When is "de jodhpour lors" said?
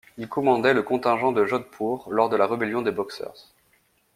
1.31-2.27